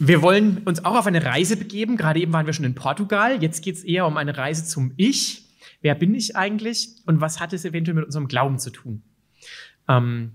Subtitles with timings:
[0.00, 1.96] Wir wollen uns auch auf eine Reise begeben.
[1.96, 3.42] Gerade eben waren wir schon in Portugal.
[3.42, 5.44] Jetzt geht es eher um eine Reise zum Ich.
[5.80, 9.02] Wer bin ich eigentlich und was hat es eventuell mit unserem Glauben zu tun?
[9.88, 10.32] Ähm,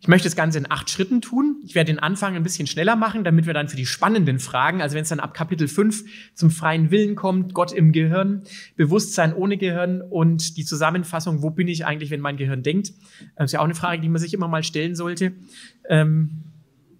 [0.00, 1.62] ich möchte das Ganze in acht Schritten tun.
[1.64, 4.82] Ich werde den Anfang ein bisschen schneller machen, damit wir dann für die spannenden Fragen,
[4.82, 6.04] also wenn es dann ab Kapitel 5
[6.34, 8.42] zum freien Willen kommt, Gott im Gehirn,
[8.76, 12.92] Bewusstsein ohne Gehirn und die Zusammenfassung, wo bin ich eigentlich, wenn mein Gehirn denkt,
[13.36, 15.32] das ist ja auch eine Frage, die man sich immer mal stellen sollte,
[15.88, 16.42] ähm,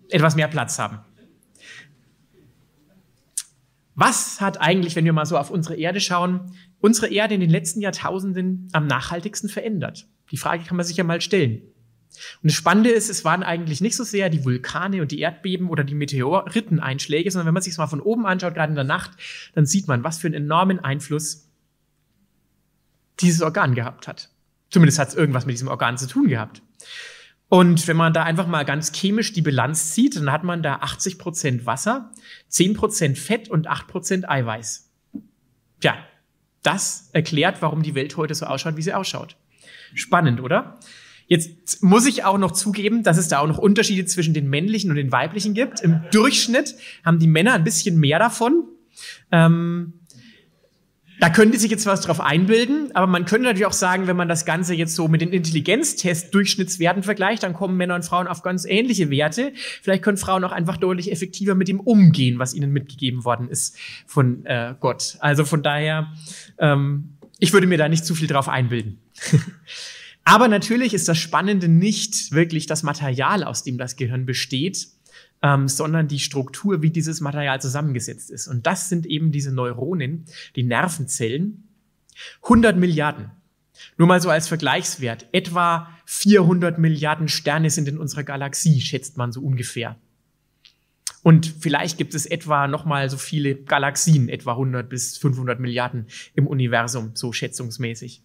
[0.08, 1.00] etwas mehr Platz haben.
[3.94, 7.50] Was hat eigentlich, wenn wir mal so auf unsere Erde schauen, unsere Erde in den
[7.50, 10.08] letzten Jahrtausenden am nachhaltigsten verändert?
[10.30, 11.62] Die Frage kann man sich ja mal stellen.
[12.42, 15.68] Und das Spannende ist, es waren eigentlich nicht so sehr die Vulkane und die Erdbeben
[15.68, 18.84] oder die Meteoriteneinschläge, sondern wenn man sich es mal von oben anschaut, gerade in der
[18.84, 19.12] Nacht,
[19.54, 21.48] dann sieht man, was für einen enormen Einfluss
[23.20, 24.30] dieses Organ gehabt hat.
[24.70, 26.62] Zumindest hat es irgendwas mit diesem Organ zu tun gehabt.
[27.48, 30.76] Und wenn man da einfach mal ganz chemisch die Bilanz zieht, dann hat man da
[30.76, 32.10] 80 Prozent Wasser,
[32.48, 34.90] 10 Prozent Fett und 8 Prozent Eiweiß.
[35.80, 35.96] Tja,
[36.62, 39.36] das erklärt, warum die Welt heute so ausschaut, wie sie ausschaut.
[39.94, 40.78] Spannend, oder?
[41.26, 44.90] Jetzt muss ich auch noch zugeben, dass es da auch noch Unterschiede zwischen den männlichen
[44.90, 45.80] und den weiblichen gibt.
[45.80, 48.64] Im Durchschnitt haben die Männer ein bisschen mehr davon.
[49.32, 50.00] Ähm,
[51.24, 54.28] da könnte sich jetzt was drauf einbilden, aber man könnte natürlich auch sagen, wenn man
[54.28, 58.66] das Ganze jetzt so mit den Intelligenztest-Durchschnittswerten vergleicht, dann kommen Männer und Frauen auf ganz
[58.66, 59.54] ähnliche Werte.
[59.80, 63.78] Vielleicht können Frauen auch einfach deutlich effektiver mit dem umgehen, was ihnen mitgegeben worden ist
[64.06, 65.16] von äh, Gott.
[65.20, 66.12] Also von daher,
[66.58, 68.98] ähm, ich würde mir da nicht zu viel drauf einbilden.
[70.24, 74.88] aber natürlich ist das Spannende nicht wirklich das Material, aus dem das Gehirn besteht,
[75.44, 78.48] ähm, sondern die Struktur, wie dieses Material zusammengesetzt ist.
[78.48, 80.24] Und das sind eben diese Neuronen,
[80.56, 81.68] die Nervenzellen.
[82.44, 83.30] 100 Milliarden.
[83.98, 85.26] Nur mal so als Vergleichswert.
[85.32, 89.96] Etwa 400 Milliarden Sterne sind in unserer Galaxie, schätzt man so ungefähr.
[91.22, 96.46] Und vielleicht gibt es etwa nochmal so viele Galaxien, etwa 100 bis 500 Milliarden im
[96.46, 98.22] Universum, so schätzungsmäßig.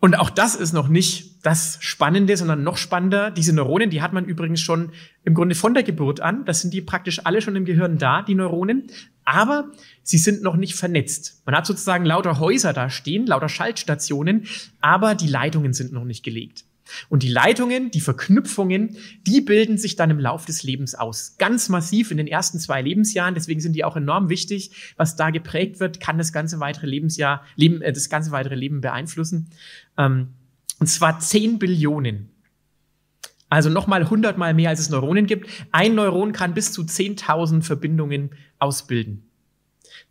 [0.00, 3.30] Und auch das ist noch nicht das Spannende, sondern noch spannender.
[3.30, 4.92] Diese Neuronen, die hat man übrigens schon
[5.24, 6.44] im Grunde von der Geburt an.
[6.46, 8.86] Das sind die praktisch alle schon im Gehirn da, die Neuronen.
[9.26, 9.70] Aber
[10.02, 11.42] sie sind noch nicht vernetzt.
[11.44, 14.46] Man hat sozusagen lauter Häuser da stehen, lauter Schaltstationen,
[14.80, 16.64] aber die Leitungen sind noch nicht gelegt.
[17.08, 18.96] Und die Leitungen, die Verknüpfungen,
[19.26, 21.36] die bilden sich dann im Lauf des Lebens aus.
[21.38, 23.34] Ganz massiv in den ersten zwei Lebensjahren.
[23.34, 24.94] Deswegen sind die auch enorm wichtig.
[24.96, 28.80] Was da geprägt wird, kann das ganze weitere Lebensjahr, Leben, äh, das ganze weitere Leben
[28.80, 29.50] beeinflussen.
[29.96, 30.28] Ähm,
[30.78, 32.30] und zwar 10 Billionen.
[33.50, 35.50] Also nochmal 100 mal mehr, als es Neuronen gibt.
[35.72, 38.30] Ein Neuron kann bis zu 10.000 Verbindungen
[38.60, 39.30] ausbilden.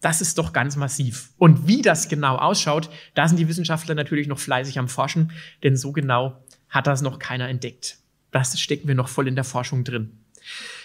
[0.02, 1.32] Das ist doch ganz massiv.
[1.38, 5.32] Und wie das genau ausschaut, da sind die Wissenschaftler natürlich noch fleißig am Forschen,
[5.64, 7.98] denn so genau hat das noch keiner entdeckt.
[8.32, 10.12] Das stecken wir noch voll in der Forschung drin.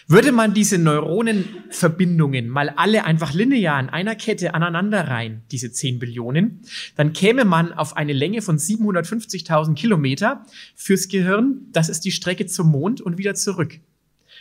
[0.07, 5.99] Würde man diese Neuronenverbindungen mal alle einfach linear in einer Kette aneinander rein, diese 10
[5.99, 6.61] Billionen,
[6.97, 10.45] dann käme man auf eine Länge von 750.000 Kilometer
[10.75, 11.69] fürs Gehirn.
[11.73, 13.81] Das ist die Strecke zum Mond und wieder zurück.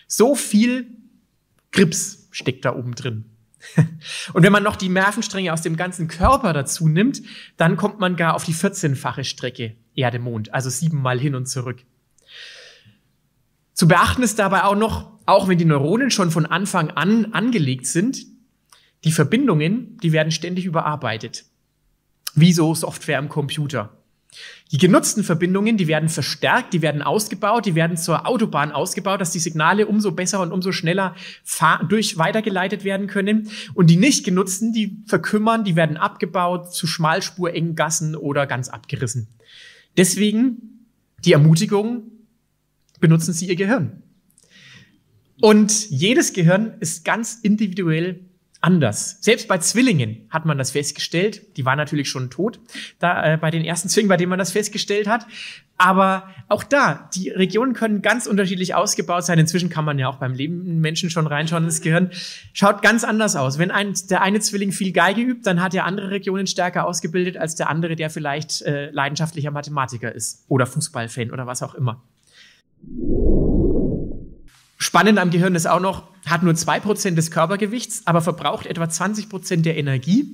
[0.07, 0.87] So viel
[1.71, 3.25] Grips steckt da oben drin.
[4.33, 7.21] Und wenn man noch die Nervenstränge aus dem ganzen Körper dazu nimmt,
[7.57, 11.83] dann kommt man gar auf die 14-fache Strecke Erde-Mond, also siebenmal hin und zurück.
[13.73, 17.87] Zu beachten ist dabei auch noch, auch wenn die Neuronen schon von Anfang an angelegt
[17.87, 18.25] sind,
[19.03, 21.45] die Verbindungen, die werden ständig überarbeitet.
[22.35, 24.02] Wie so Software im Computer.
[24.71, 29.31] Die genutzten Verbindungen, die werden verstärkt, die werden ausgebaut, die werden zur Autobahn ausgebaut, dass
[29.31, 31.15] die Signale umso besser und umso schneller
[31.87, 33.49] durch weitergeleitet werden können.
[33.75, 39.27] Und die nicht genutzten, die verkümmern, die werden abgebaut zu Schmalspurengen Gassen oder ganz abgerissen.
[39.95, 40.87] Deswegen
[41.23, 42.03] die Ermutigung,
[42.99, 44.01] benutzen Sie Ihr Gehirn.
[45.39, 48.21] Und jedes Gehirn ist ganz individuell
[48.63, 49.17] anders.
[49.19, 51.57] Selbst bei Zwillingen hat man das festgestellt.
[51.57, 52.59] Die waren natürlich schon tot,
[52.97, 55.27] da äh, bei den ersten Zwillingen, bei denen man das festgestellt hat.
[55.77, 59.37] Aber auch da, die Regionen können ganz unterschiedlich ausgebaut sein.
[59.37, 62.11] Inzwischen kann man ja auch beim lebenden Menschen schon reinschauen ins Gehirn.
[62.53, 63.57] Schaut ganz anders aus.
[63.57, 67.35] Wenn ein, der eine Zwilling viel Geige übt, dann hat er andere Regionen stärker ausgebildet
[67.35, 72.01] als der andere, der vielleicht äh, leidenschaftlicher Mathematiker ist oder Fußballfan oder was auch immer.
[74.83, 79.61] Spannend am Gehirn ist auch noch, hat nur 2% des Körpergewichts, aber verbraucht etwa 20%
[79.61, 80.25] der Energie.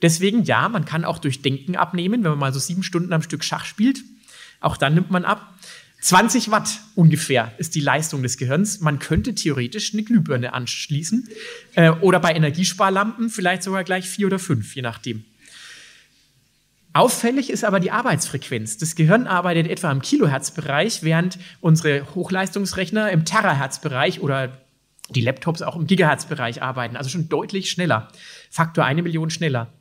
[0.00, 3.20] Deswegen, ja, man kann auch durch Denken abnehmen, wenn man mal so sieben Stunden am
[3.20, 4.02] Stück Schach spielt.
[4.60, 5.52] Auch dann nimmt man ab.
[6.00, 8.80] 20 Watt ungefähr ist die Leistung des Gehirns.
[8.80, 11.28] Man könnte theoretisch eine Glühbirne anschließen
[11.74, 15.22] äh, oder bei Energiesparlampen vielleicht sogar gleich vier oder fünf, je nachdem.
[16.94, 18.76] Auffällig ist aber die Arbeitsfrequenz.
[18.76, 24.58] Das Gehirn arbeitet etwa im Kilohertzbereich, während unsere Hochleistungsrechner im Terahertzbereich oder
[25.10, 28.08] die Laptops auch im Gigahertzbereich arbeiten, also schon deutlich schneller.
[28.50, 29.72] Faktor eine Million schneller.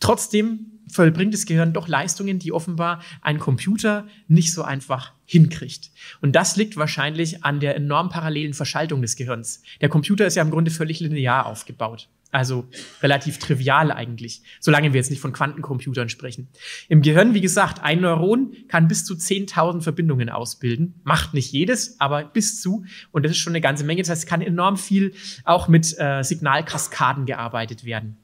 [0.00, 5.90] Trotzdem vollbringt das Gehirn doch Leistungen, die offenbar ein Computer nicht so einfach hinkriegt.
[6.20, 9.62] Und das liegt wahrscheinlich an der enorm parallelen Verschaltung des Gehirns.
[9.80, 12.08] Der Computer ist ja im Grunde völlig linear aufgebaut.
[12.32, 12.68] Also
[13.02, 16.48] relativ trivial eigentlich, solange wir jetzt nicht von Quantencomputern sprechen.
[16.88, 21.00] Im Gehirn, wie gesagt, ein Neuron kann bis zu 10.000 Verbindungen ausbilden.
[21.04, 22.84] Macht nicht jedes, aber bis zu.
[23.12, 24.02] Und das ist schon eine ganze Menge.
[24.02, 25.14] Das heißt, es kann enorm viel
[25.44, 28.16] auch mit äh, Signalkaskaden gearbeitet werden.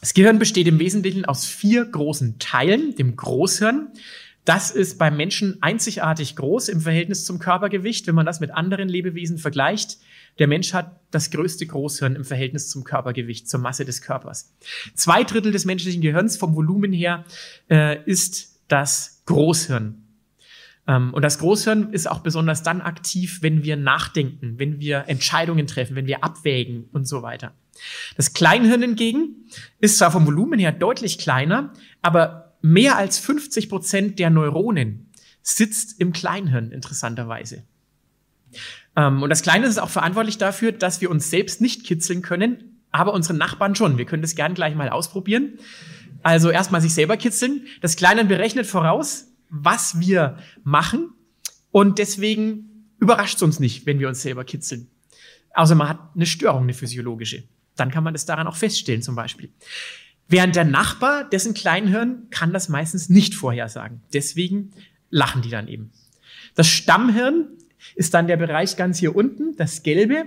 [0.00, 3.88] Das Gehirn besteht im Wesentlichen aus vier großen Teilen, dem Großhirn.
[4.44, 8.88] Das ist beim Menschen einzigartig groß im Verhältnis zum Körpergewicht, wenn man das mit anderen
[8.88, 9.98] Lebewesen vergleicht.
[10.38, 14.54] Der Mensch hat das größte Großhirn im Verhältnis zum Körpergewicht, zur Masse des Körpers.
[14.94, 17.24] Zwei Drittel des menschlichen Gehirns vom Volumen her
[17.70, 20.02] äh, ist das Großhirn.
[20.86, 25.66] Ähm, und das Großhirn ist auch besonders dann aktiv, wenn wir nachdenken, wenn wir Entscheidungen
[25.66, 27.54] treffen, wenn wir abwägen und so weiter.
[28.16, 29.48] Das Kleinhirn hingegen
[29.80, 35.10] ist zwar vom Volumen her deutlich kleiner, aber mehr als 50 Prozent der Neuronen
[35.42, 37.62] sitzt im Kleinhirn, interessanterweise.
[38.96, 42.82] Ähm, und das Kleine ist auch verantwortlich dafür, dass wir uns selbst nicht kitzeln können,
[42.90, 43.98] aber unsere Nachbarn schon.
[43.98, 45.58] Wir können das gern gleich mal ausprobieren.
[46.22, 47.66] Also erstmal sich selber kitzeln.
[47.80, 51.10] Das Kleine berechnet voraus, was wir machen
[51.70, 54.88] und deswegen überrascht es uns nicht, wenn wir uns selber kitzeln.
[55.54, 57.44] Außer man hat eine Störung, eine physiologische.
[57.76, 59.50] Dann kann man das daran auch feststellen zum Beispiel.
[60.28, 64.02] Während der Nachbar, dessen Kleinhirn, kann das meistens nicht vorhersagen.
[64.12, 64.72] Deswegen
[65.10, 65.90] lachen die dann eben.
[66.54, 67.46] Das Stammhirn
[67.98, 70.26] ist dann der Bereich ganz hier unten, das Gelbe.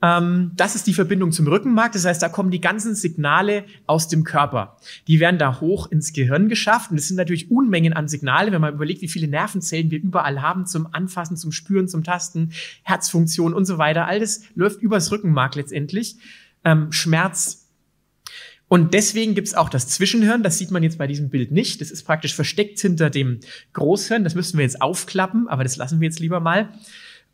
[0.00, 1.92] Ähm, das ist die Verbindung zum Rückenmark.
[1.92, 4.78] Das heißt, da kommen die ganzen Signale aus dem Körper.
[5.06, 6.90] Die werden da hoch ins Gehirn geschafft.
[6.90, 10.40] Und es sind natürlich Unmengen an Signale, wenn man überlegt, wie viele Nervenzellen wir überall
[10.40, 12.52] haben zum Anfassen, zum Spüren, zum Tasten,
[12.84, 14.06] Herzfunktion und so weiter.
[14.06, 16.16] All das läuft übers Rückenmark letztendlich.
[16.64, 17.68] Ähm, Schmerz,
[18.66, 21.80] und deswegen gibt's auch das Zwischenhirn, das sieht man jetzt bei diesem Bild nicht.
[21.80, 23.40] Das ist praktisch versteckt hinter dem
[23.72, 24.22] Großhirn.
[24.22, 26.68] Das müssten wir jetzt aufklappen, aber das lassen wir jetzt lieber mal.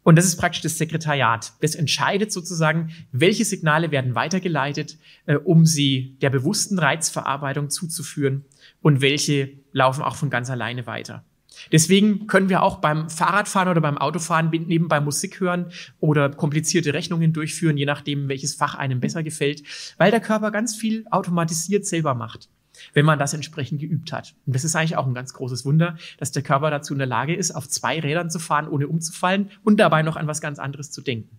[0.07, 1.55] Und das ist praktisch das Sekretariat.
[1.63, 8.45] Das entscheidet sozusagen, welche Signale werden weitergeleitet, äh, um sie der bewussten Reizverarbeitung zuzuführen
[8.81, 11.25] und welche laufen auch von ganz alleine weiter.
[11.73, 17.33] Deswegen können wir auch beim Fahrradfahren oder beim Autofahren nebenbei Musik hören oder komplizierte Rechnungen
[17.33, 19.65] durchführen, je nachdem, welches Fach einem besser gefällt,
[19.99, 22.49] weil der Körper ganz viel automatisiert selber macht,
[22.93, 24.35] wenn man das entsprechend geübt hat.
[24.47, 27.07] Und das ist eigentlich auch ein ganz großes Wunder, dass der Körper dazu in der
[27.07, 30.59] Lage ist, auf zwei Rädern zu fahren, ohne umzufallen und dabei noch an was ganz
[30.59, 31.39] anderes zu denken.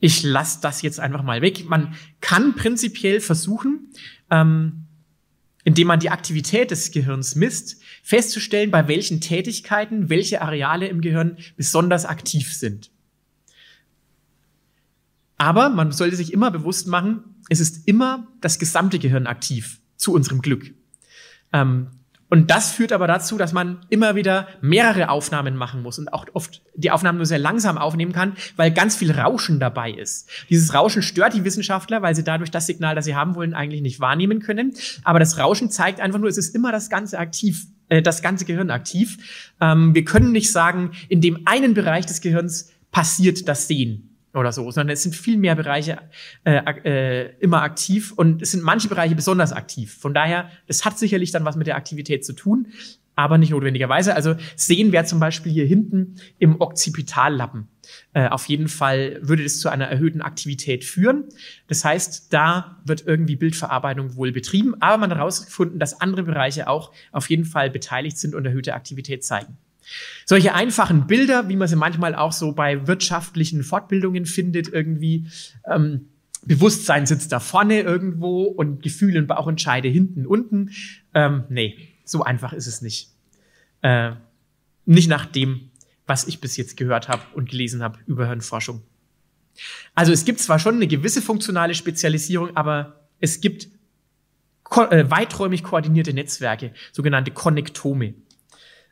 [0.00, 1.68] Ich lasse das jetzt einfach mal weg.
[1.68, 3.90] Man kann prinzipiell versuchen,
[4.30, 4.86] ähm,
[5.64, 11.36] indem man die Aktivität des Gehirns misst, festzustellen, bei welchen Tätigkeiten welche Areale im Gehirn
[11.56, 12.90] besonders aktiv sind.
[15.36, 20.12] Aber man sollte sich immer bewusst machen, es ist immer das gesamte Gehirn aktiv zu
[20.12, 20.72] unserem Glück.
[21.52, 21.88] Ähm,
[22.30, 26.26] und das führt aber dazu, dass man immer wieder mehrere Aufnahmen machen muss und auch
[26.32, 30.30] oft die Aufnahmen nur sehr langsam aufnehmen kann, weil ganz viel Rauschen dabei ist.
[30.48, 33.82] Dieses Rauschen stört die Wissenschaftler, weil sie dadurch das Signal, das sie haben wollen, eigentlich
[33.82, 34.74] nicht wahrnehmen können.
[35.02, 38.44] Aber das Rauschen zeigt einfach nur, es ist immer das ganze aktiv, äh, das ganze
[38.44, 39.18] Gehirn aktiv.
[39.60, 44.52] Ähm, wir können nicht sagen, in dem einen Bereich des Gehirns passiert das Sehen oder
[44.52, 45.98] so, sondern es sind viel mehr Bereiche
[46.44, 49.96] äh, äh, immer aktiv und es sind manche Bereiche besonders aktiv.
[49.98, 52.68] Von daher, es hat sicherlich dann was mit der Aktivität zu tun,
[53.16, 54.14] aber nicht notwendigerweise.
[54.14, 57.68] Also sehen wir zum Beispiel hier hinten im Occipitallappen.
[58.12, 61.24] Äh, auf jeden Fall würde das zu einer erhöhten Aktivität führen.
[61.66, 66.68] Das heißt, da wird irgendwie Bildverarbeitung wohl betrieben, aber man hat herausgefunden, dass andere Bereiche
[66.68, 69.58] auch auf jeden Fall beteiligt sind und erhöhte Aktivität zeigen.
[70.24, 75.26] Solche einfachen Bilder, wie man sie manchmal auch so bei wirtschaftlichen Fortbildungen findet, irgendwie
[75.70, 76.08] ähm,
[76.42, 80.70] Bewusstsein sitzt da vorne irgendwo und Gefühle und Bauchentscheide hinten unten.
[81.14, 83.10] Ähm, nee, so einfach ist es nicht.
[83.82, 84.12] Äh,
[84.86, 85.70] nicht nach dem,
[86.06, 88.82] was ich bis jetzt gehört habe und gelesen habe über Hirnforschung.
[89.94, 93.68] Also es gibt zwar schon eine gewisse funktionale Spezialisierung, aber es gibt
[94.62, 98.14] ko äh, weiträumig koordinierte Netzwerke, sogenannte Konnektome.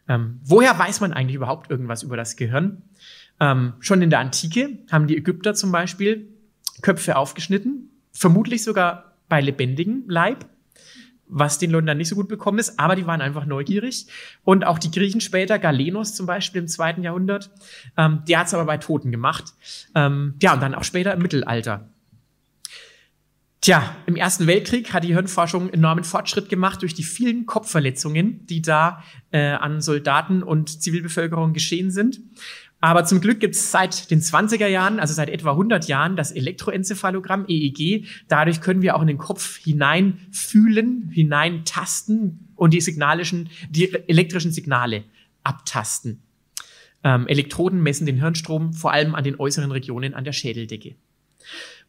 [0.09, 2.83] Ähm, woher weiß man eigentlich überhaupt irgendwas über das Gehirn?
[3.41, 6.29] Ähm, schon in der Antike haben die Ägypter zum Beispiel
[6.83, 10.47] Köpfe aufgeschnitten, vermutlich sogar bei lebendigem Leib,
[11.27, 14.07] was den Leuten dann nicht so gut bekommen ist, aber die waren einfach neugierig.
[14.45, 17.51] Und auch die Griechen später, Galenos zum Beispiel im zweiten Jahrhundert,
[17.97, 19.53] ähm, der hat es aber bei Toten gemacht.
[19.95, 21.91] Ähm, ja, und dann auch später im Mittelalter.
[23.69, 28.63] Tja, im Ersten Weltkrieg hat die Hirnforschung enormen Fortschritt gemacht durch die vielen Kopfverletzungen, die
[28.63, 32.19] da äh, an Soldaten und Zivilbevölkerung geschehen sind.
[32.81, 36.33] Aber zum Glück gibt es seit den 20er Jahren, also seit etwa 100 Jahren, das
[36.33, 38.07] Elektroenzephalogramm, EEG.
[38.27, 41.63] Dadurch können wir auch in den Kopf hinein fühlen, hinein
[42.57, 45.05] und die signalischen, die elektrischen Signale
[45.45, 46.23] abtasten.
[47.05, 50.95] Ähm, Elektroden messen den Hirnstrom vor allem an den äußeren Regionen an der Schädeldecke.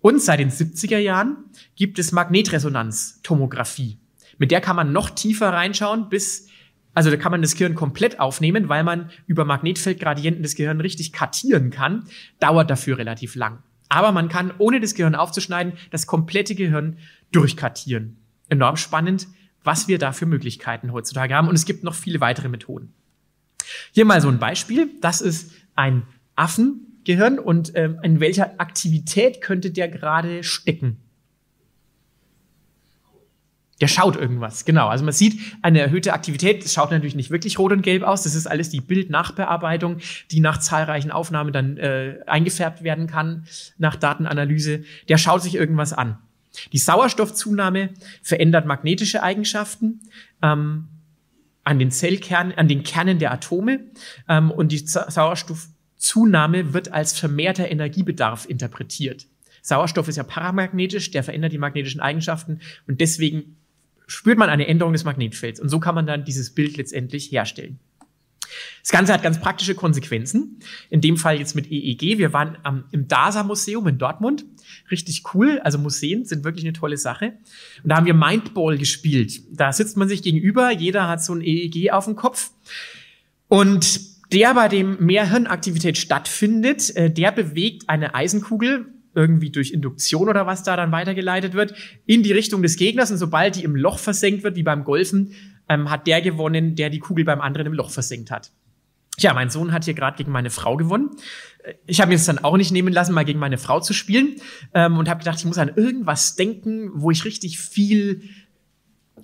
[0.02, 1.38] Und seit den 70er Jahren
[1.76, 4.00] gibt es Magnetresonanztomographie.
[4.38, 6.48] Mit der kann man noch tiefer reinschauen, bis,
[6.94, 11.12] also da kann man das Gehirn komplett aufnehmen, weil man über Magnetfeldgradienten das Gehirn richtig
[11.12, 12.06] kartieren kann.
[12.40, 13.62] Dauert dafür relativ lang.
[13.90, 16.98] Aber man kann, ohne das Gehirn aufzuschneiden, das komplette Gehirn
[17.32, 18.18] durchkartieren.
[18.48, 19.28] Enorm spannend,
[19.64, 21.50] was wir da für Möglichkeiten heutzutage haben.
[21.50, 22.94] Und es gibt noch viele weitere Methoden.
[23.92, 24.90] Hier mal so ein Beispiel.
[25.02, 26.04] Das ist ein
[26.36, 30.98] Affen, Gehirn und ähm, in welcher Aktivität könnte der gerade stecken?
[33.82, 34.90] Der schaut irgendwas, genau.
[34.90, 36.64] Also man sieht eine erhöhte Aktivität.
[36.64, 38.22] Das schaut natürlich nicht wirklich rot und gelb aus.
[38.22, 39.98] Das ist alles die Bildnachbearbeitung,
[40.30, 43.48] die nach zahlreichen Aufnahmen dann äh, eingefärbt werden kann,
[43.80, 44.84] nach Datenanalyse.
[45.08, 46.20] Der schaut sich irgendwas an.
[46.74, 47.90] Die Sauerstoffzunahme
[48.22, 50.02] verändert magnetische Eigenschaften
[50.44, 50.90] ähm,
[51.64, 53.80] an den Zellkernen, an den Kernen der Atome
[54.28, 59.28] ähm, und die Sauerstoff Zunahme wird als vermehrter Energiebedarf interpretiert.
[59.62, 63.58] Sauerstoff ist ja paramagnetisch, der verändert die magnetischen Eigenschaften und deswegen
[64.08, 65.60] spürt man eine Änderung des Magnetfelds.
[65.60, 67.80] Und so kann man dann dieses Bild letztendlich herstellen.
[68.82, 70.60] Das Ganze hat ganz praktische Konsequenzen.
[70.90, 72.18] In dem Fall jetzt mit EEG.
[72.18, 74.46] Wir waren am, im DASA-Museum in Dortmund.
[74.90, 75.60] Richtig cool.
[75.64, 77.34] Also Museen sind wirklich eine tolle Sache.
[77.84, 79.42] Und da haben wir Mindball gespielt.
[79.52, 80.72] Da sitzt man sich gegenüber.
[80.72, 82.52] Jeder hat so ein EEG auf dem Kopf.
[83.48, 84.00] Und
[84.32, 90.46] der, bei dem mehr Hirnaktivität stattfindet, äh, der bewegt eine Eisenkugel irgendwie durch Induktion oder
[90.46, 91.74] was da dann weitergeleitet wird,
[92.06, 93.12] in die Richtung des Gegners.
[93.12, 95.34] Und sobald die im Loch versenkt wird, wie beim Golfen,
[95.68, 98.52] ähm, hat der gewonnen, der die Kugel beim anderen im Loch versenkt hat.
[99.18, 101.12] Tja, mein Sohn hat hier gerade gegen meine Frau gewonnen.
[101.64, 103.94] Äh, ich habe mir es dann auch nicht nehmen lassen, mal gegen meine Frau zu
[103.94, 104.36] spielen
[104.74, 108.24] ähm, und habe gedacht, ich muss an irgendwas denken, wo ich richtig viel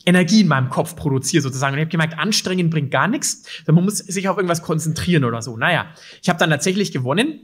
[0.06, 1.74] Energie in meinem Kopf produziere sozusagen.
[1.74, 3.44] Und ich habe gemerkt, anstrengen bringt gar nichts.
[3.68, 5.58] Man muss sich auf irgendwas konzentrieren oder so.
[5.58, 5.88] Naja,
[6.22, 7.40] ich habe dann tatsächlich gewonnen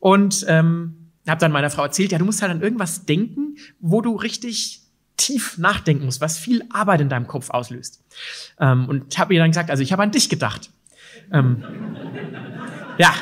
[0.00, 4.00] und ähm, habe dann meiner Frau erzählt, ja, du musst halt an irgendwas denken, wo
[4.00, 4.82] du richtig
[5.16, 8.02] tief nachdenken musst, was viel Arbeit in deinem Kopf auslöst.
[8.58, 10.70] Ähm, und habe ihr dann gesagt, also ich habe an dich gedacht.
[11.32, 11.62] Ähm,
[12.98, 13.14] ja.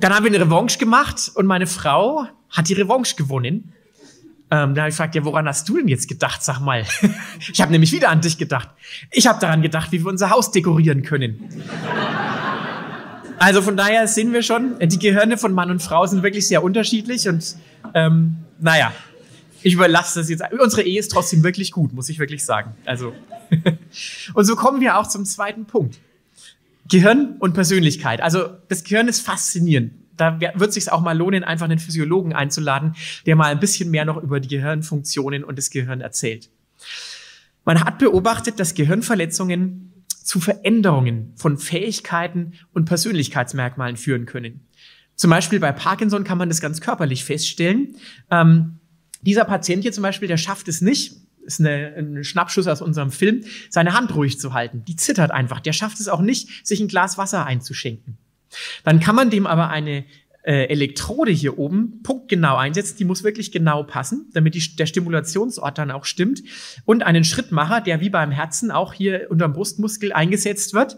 [0.00, 3.74] Dann haben wir eine Revanche gemacht und meine Frau hat die Revanche gewonnen
[4.50, 6.42] ähm, da habe ich gefragt, ja, woran hast du denn jetzt gedacht?
[6.42, 6.84] Sag mal.
[7.52, 8.70] ich habe nämlich wieder an dich gedacht.
[9.10, 11.48] Ich habe daran gedacht, wie wir unser Haus dekorieren können.
[13.38, 16.62] also von daher sehen wir schon, die Gehirne von Mann und Frau sind wirklich sehr
[16.62, 17.56] unterschiedlich und
[17.94, 18.92] ähm, naja,
[19.62, 20.42] ich überlasse das jetzt.
[20.58, 22.74] Unsere Ehe ist trotzdem wirklich gut, muss ich wirklich sagen.
[22.86, 23.12] Also
[24.34, 25.98] und so kommen wir auch zum zweiten Punkt.
[26.88, 28.22] Gehirn und Persönlichkeit.
[28.22, 32.94] Also das Gehirn ist faszinierend da wird sich auch mal lohnen, einfach einen Physiologen einzuladen,
[33.26, 36.50] der mal ein bisschen mehr noch über die Gehirnfunktionen und das Gehirn erzählt.
[37.64, 44.66] Man hat beobachtet, dass Gehirnverletzungen zu Veränderungen von Fähigkeiten und Persönlichkeitsmerkmalen führen können.
[45.14, 47.96] Zum Beispiel bei Parkinson kann man das ganz körperlich feststellen.
[48.30, 48.78] Ähm,
[49.22, 53.10] dieser Patient hier zum Beispiel, der schafft es nicht, ist eine, ein Schnappschuss aus unserem
[53.10, 54.84] Film, seine Hand ruhig zu halten.
[54.86, 55.60] Die zittert einfach.
[55.60, 58.18] Der schafft es auch nicht, sich ein Glas Wasser einzuschenken.
[58.84, 60.04] Dann kann man dem aber eine
[60.42, 65.76] äh, Elektrode hier oben punktgenau einsetzen, die muss wirklich genau passen, damit die, der Stimulationsort
[65.76, 66.42] dann auch stimmt.
[66.84, 70.96] Und einen Schrittmacher, der wie beim Herzen auch hier unterm Brustmuskel eingesetzt wird,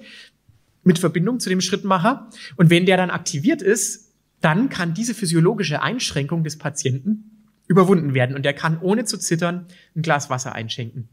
[0.82, 2.30] mit Verbindung zu dem Schrittmacher.
[2.56, 8.34] Und wenn der dann aktiviert ist, dann kann diese physiologische Einschränkung des Patienten überwunden werden
[8.34, 11.08] und der kann ohne zu zittern ein Glas Wasser einschenken.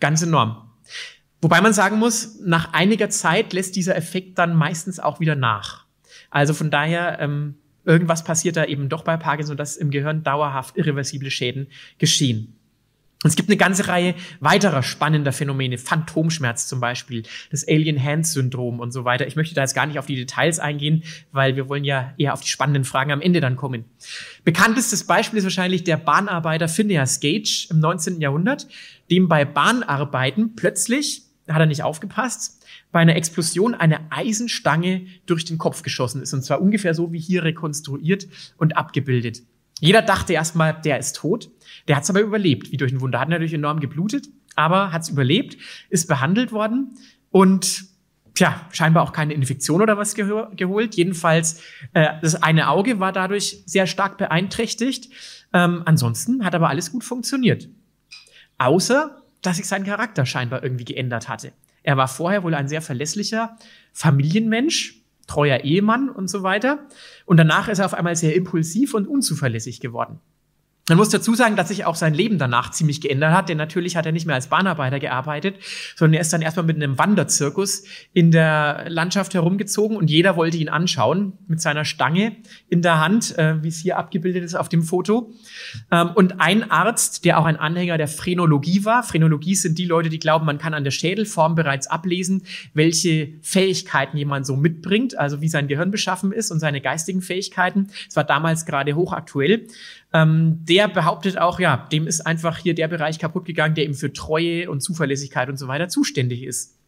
[0.00, 0.70] Ganz enorm.
[1.44, 5.84] Wobei man sagen muss, nach einiger Zeit lässt dieser Effekt dann meistens auch wieder nach.
[6.30, 10.78] Also von daher, ähm, irgendwas passiert da eben doch bei Parkinson, dass im Gehirn dauerhaft
[10.78, 11.66] irreversible Schäden
[11.98, 12.56] geschehen.
[13.22, 18.92] Und es gibt eine ganze Reihe weiterer spannender Phänomene, Phantomschmerz zum Beispiel, das Alien-Hand-Syndrom und
[18.92, 19.26] so weiter.
[19.26, 22.32] Ich möchte da jetzt gar nicht auf die Details eingehen, weil wir wollen ja eher
[22.32, 23.84] auf die spannenden Fragen am Ende dann kommen.
[24.44, 28.22] Bekanntestes Beispiel ist wahrscheinlich der Bahnarbeiter Phineas Gage im 19.
[28.22, 28.66] Jahrhundert,
[29.10, 35.58] dem bei Bahnarbeiten plötzlich hat er nicht aufgepasst, bei einer Explosion eine Eisenstange durch den
[35.58, 36.32] Kopf geschossen ist.
[36.32, 39.42] Und zwar ungefähr so wie hier rekonstruiert und abgebildet.
[39.80, 41.50] Jeder dachte erstmal, der ist tot.
[41.88, 43.20] Der hat es aber überlebt, wie durch ein Wunder.
[43.20, 45.58] Hat natürlich enorm geblutet, aber hat es überlebt,
[45.90, 46.96] ist behandelt worden
[47.30, 47.86] und
[48.34, 50.94] tja, scheinbar auch keine Infektion oder was geholt.
[50.94, 51.60] Jedenfalls,
[51.92, 55.12] äh, das eine Auge war dadurch sehr stark beeinträchtigt.
[55.52, 57.68] Ähm, ansonsten hat aber alles gut funktioniert.
[58.58, 61.52] Außer, dass sich sein Charakter scheinbar irgendwie geändert hatte.
[61.82, 63.56] Er war vorher wohl ein sehr verlässlicher
[63.92, 66.86] Familienmensch, treuer Ehemann und so weiter.
[67.26, 70.20] Und danach ist er auf einmal sehr impulsiv und unzuverlässig geworden.
[70.86, 73.96] Man muss dazu sagen, dass sich auch sein Leben danach ziemlich geändert hat, denn natürlich
[73.96, 75.56] hat er nicht mehr als Bahnarbeiter gearbeitet,
[75.96, 80.58] sondern er ist dann erstmal mit einem Wanderzirkus in der Landschaft herumgezogen und jeder wollte
[80.58, 82.36] ihn anschauen mit seiner Stange
[82.68, 85.32] in der Hand, äh, wie es hier abgebildet ist auf dem Foto.
[85.90, 90.10] Ähm, und ein Arzt, der auch ein Anhänger der Phrenologie war, Phrenologie sind die Leute,
[90.10, 92.42] die glauben, man kann an der Schädelform bereits ablesen,
[92.74, 97.86] welche Fähigkeiten jemand so mitbringt, also wie sein Gehirn beschaffen ist und seine geistigen Fähigkeiten.
[98.06, 99.66] Es war damals gerade hochaktuell.
[100.14, 103.94] Ähm, der behauptet auch, ja, dem ist einfach hier der Bereich kaputt gegangen, der eben
[103.94, 106.78] für Treue und Zuverlässigkeit und so weiter zuständig ist.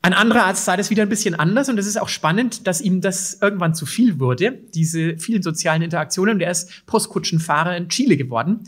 [0.00, 2.80] Ein anderer Arzt sah das wieder ein bisschen anders und es ist auch spannend, dass
[2.80, 6.36] ihm das irgendwann zu viel wurde, diese vielen sozialen Interaktionen.
[6.36, 8.60] Und er ist Postkutschenfahrer in Chile geworden.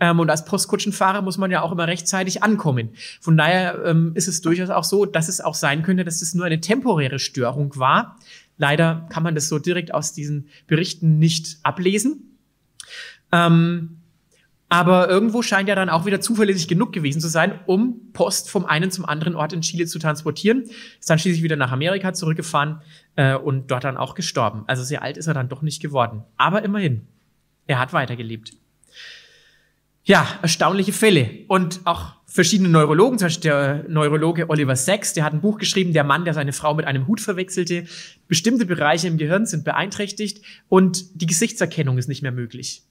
[0.00, 2.90] Ähm, und als Postkutschenfahrer muss man ja auch immer rechtzeitig ankommen.
[3.20, 6.34] Von daher ähm, ist es durchaus auch so, dass es auch sein könnte, dass es
[6.34, 8.16] nur eine temporäre Störung war.
[8.56, 12.37] Leider kann man das so direkt aus diesen Berichten nicht ablesen.
[13.32, 13.98] Ähm,
[14.70, 18.66] aber irgendwo scheint ja dann auch wieder zuverlässig genug gewesen zu sein, um Post vom
[18.66, 20.64] einen zum anderen Ort in Chile zu transportieren.
[21.00, 22.82] Ist dann schließlich wieder nach Amerika zurückgefahren
[23.16, 24.64] äh, und dort dann auch gestorben.
[24.66, 26.22] Also sehr alt ist er dann doch nicht geworden.
[26.36, 27.06] Aber immerhin,
[27.66, 28.52] er hat weitergelebt.
[30.04, 31.30] Ja, erstaunliche Fälle.
[31.48, 35.94] Und auch verschiedene Neurologen, zum Beispiel der Neurologe Oliver Sacks, der hat ein Buch geschrieben,
[35.94, 37.86] der Mann, der seine Frau mit einem Hut verwechselte.
[38.26, 42.82] Bestimmte Bereiche im Gehirn sind beeinträchtigt und die Gesichtserkennung ist nicht mehr möglich.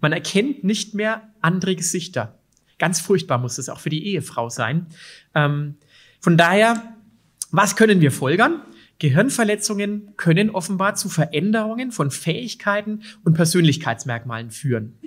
[0.00, 2.38] Man erkennt nicht mehr andere Gesichter.
[2.78, 4.86] Ganz furchtbar muss es auch für die Ehefrau sein.
[5.34, 5.76] Ähm,
[6.20, 6.96] von daher,
[7.50, 8.62] was können wir folgern?
[8.98, 14.98] Gehirnverletzungen können offenbar zu Veränderungen von Fähigkeiten und Persönlichkeitsmerkmalen führen.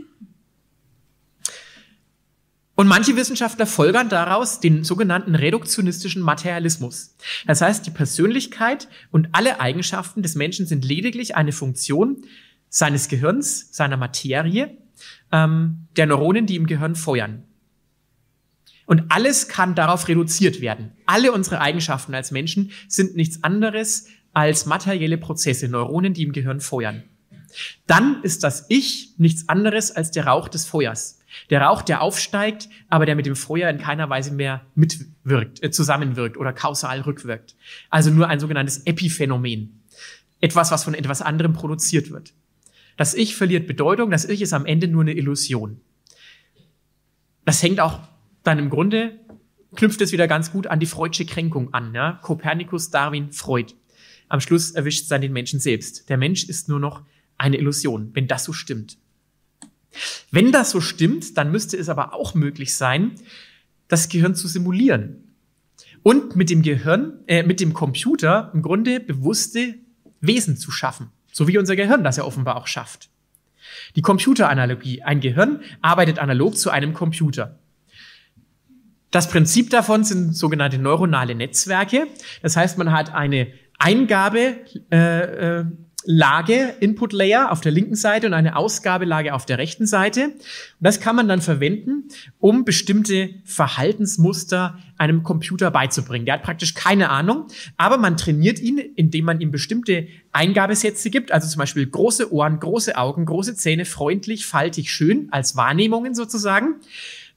[2.76, 7.16] Und manche Wissenschaftler folgern daraus den sogenannten reduktionistischen Materialismus.
[7.46, 12.26] Das heißt, die Persönlichkeit und alle Eigenschaften des Menschen sind lediglich eine Funktion
[12.70, 14.78] seines Gehirns, seiner Materie,
[15.32, 17.44] ähm, der Neuronen, die im Gehirn feuern.
[18.86, 20.92] Und alles kann darauf reduziert werden.
[21.06, 26.60] Alle unsere Eigenschaften als Menschen sind nichts anderes als materielle Prozesse, Neuronen, die im Gehirn
[26.60, 27.04] feuern.
[27.88, 31.20] Dann ist das Ich nichts anderes als der Rauch des Feuers.
[31.50, 35.72] Der Rauch, der aufsteigt, aber der mit dem Feuer in keiner Weise mehr mitwirkt, äh,
[35.72, 37.56] zusammenwirkt oder kausal rückwirkt.
[37.90, 39.82] Also nur ein sogenanntes Epiphänomen.
[40.42, 42.34] Etwas, was von etwas anderem produziert wird.
[42.98, 45.82] Das Ich verliert Bedeutung, das Ich ist am Ende nur eine Illusion.
[47.46, 48.00] Das hängt auch
[48.44, 49.20] dann im Grunde,
[49.76, 51.94] knüpft es wieder ganz gut an die Freudsche Kränkung an.
[51.94, 52.20] Ja?
[52.22, 53.74] Kopernikus, Darwin, Freud.
[54.30, 56.10] Am Schluss erwischt es dann den Menschen selbst.
[56.10, 57.04] Der Mensch ist nur noch
[57.38, 58.98] eine Illusion, wenn das so stimmt.
[60.32, 63.16] Wenn das so stimmt, dann müsste es aber auch möglich sein,
[63.88, 65.34] das Gehirn zu simulieren.
[66.04, 69.76] Und mit dem Gehirn, äh, mit dem Computer im Grunde bewusste
[70.22, 71.12] Wesen zu schaffen.
[71.32, 73.10] So wie unser Gehirn das ja offenbar auch schafft.
[73.96, 75.04] Die Computeranalogie.
[75.04, 77.60] Ein Gehirn arbeitet analog zu einem Computer.
[79.12, 82.08] Das Prinzip davon sind sogenannte neuronale Netzwerke.
[82.42, 84.58] Das heißt, man hat eine Eingabe,
[84.92, 85.66] äh, äh,
[86.06, 90.26] Lage, Input Layer auf der linken Seite und eine Ausgabelage auf der rechten Seite.
[90.26, 90.36] Und
[90.80, 92.10] das kann man dann verwenden,
[92.40, 96.26] um bestimmte Verhaltensmuster einem Computer beizubringen.
[96.26, 101.32] Der hat praktisch keine Ahnung, aber man trainiert ihn, indem man ihm bestimmte Eingabesätze gibt,
[101.32, 106.76] also zum Beispiel große Ohren, große Augen, große Zähne, freundlich, faltig, schön, als Wahrnehmungen sozusagen.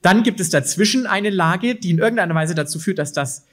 [0.01, 3.45] Dann gibt es dazwischen eine Lage, die in irgendeiner Weise dazu führt, dass das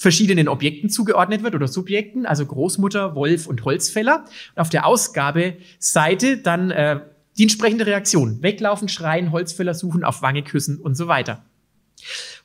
[0.00, 4.24] verschiedenen Objekten zugeordnet wird oder Subjekten, also Großmutter, Wolf und Holzfäller.
[4.54, 7.00] Und auf der Ausgabeseite dann äh,
[7.36, 8.42] die entsprechende Reaktion.
[8.42, 11.44] Weglaufen, schreien, Holzfäller suchen, auf Wange küssen und so weiter.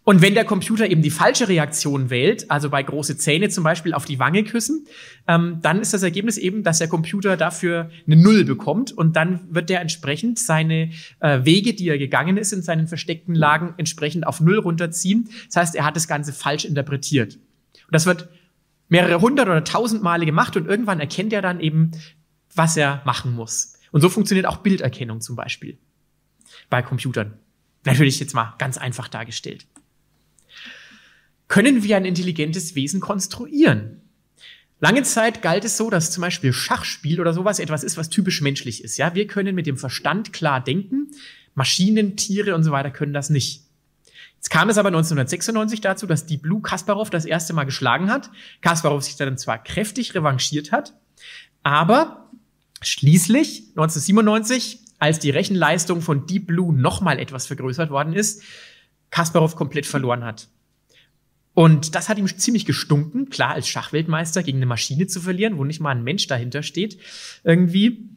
[0.03, 3.93] Und wenn der Computer eben die falsche Reaktion wählt, also bei große Zähne zum Beispiel
[3.93, 4.85] auf die Wange küssen,
[5.27, 9.47] ähm, dann ist das Ergebnis eben, dass der Computer dafür eine Null bekommt und dann
[9.49, 10.91] wird der entsprechend seine
[11.21, 15.29] äh, Wege, die er gegangen ist in seinen versteckten Lagen, entsprechend auf Null runterziehen.
[15.47, 17.39] Das heißt, er hat das Ganze falsch interpretiert.
[17.85, 18.29] Und das wird
[18.89, 21.91] mehrere hundert oder tausend Male gemacht und irgendwann erkennt er dann eben,
[22.53, 23.73] was er machen muss.
[23.91, 25.77] Und so funktioniert auch Bilderkennung zum Beispiel
[26.69, 27.39] bei Computern.
[27.85, 29.65] Natürlich jetzt mal ganz einfach dargestellt.
[31.47, 34.01] können wir ein intelligentes Wesen konstruieren?
[34.79, 38.41] Lange Zeit galt es so, dass zum Beispiel Schachspiel oder sowas etwas ist, was typisch
[38.41, 38.97] menschlich ist.
[38.97, 41.11] Ja, wir können mit dem Verstand klar denken.
[41.53, 43.64] Maschinen, Tiere und so weiter können das nicht.
[44.45, 48.29] Jetzt kam es aber 1996 dazu, dass die Blue Kasparov das erste Mal geschlagen hat.
[48.61, 50.93] Kasparov sich dann zwar kräftig revanchiert hat,
[51.63, 52.29] aber
[52.79, 58.43] schließlich 1997, als die Rechenleistung von Deep Blue nochmal etwas vergrößert worden ist,
[59.09, 60.47] Kasparov komplett verloren hat.
[61.55, 65.63] Und das hat ihm ziemlich gestunken, klar, als Schachweltmeister gegen eine Maschine zu verlieren, wo
[65.63, 66.99] nicht mal ein Mensch dahinter steht,
[67.43, 68.09] irgendwie.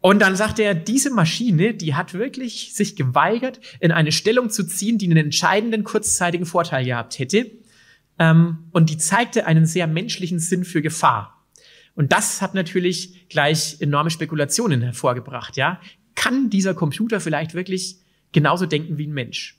[0.00, 4.64] Und dann sagt er, diese Maschine, die hat wirklich sich geweigert, in eine Stellung zu
[4.66, 7.50] ziehen, die einen entscheidenden kurzzeitigen Vorteil gehabt hätte.
[8.18, 11.44] Ähm, und die zeigte einen sehr menschlichen Sinn für Gefahr.
[11.94, 15.80] Und das hat natürlich gleich enorme Spekulationen hervorgebracht, ja.
[16.14, 17.98] Kann dieser Computer vielleicht wirklich
[18.32, 19.58] genauso denken wie ein Mensch?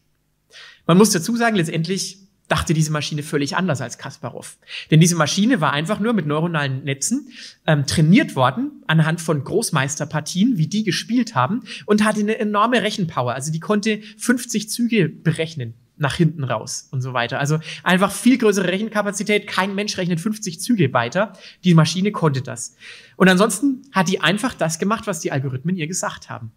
[0.85, 4.57] Man muss dazu sagen, letztendlich dachte diese Maschine völlig anders als Kasparov.
[4.89, 7.29] Denn diese Maschine war einfach nur mit neuronalen Netzen
[7.65, 13.33] ähm, trainiert worden anhand von Großmeisterpartien, wie die gespielt haben und hatte eine enorme Rechenpower.
[13.33, 17.39] Also die konnte 50 Züge berechnen nach hinten raus und so weiter.
[17.39, 19.47] Also einfach viel größere Rechenkapazität.
[19.47, 21.33] Kein Mensch rechnet 50 Züge weiter.
[21.63, 22.75] Die Maschine konnte das.
[23.15, 26.51] Und ansonsten hat die einfach das gemacht, was die Algorithmen ihr gesagt haben.